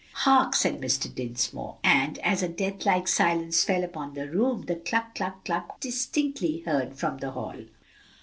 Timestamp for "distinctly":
5.79-6.63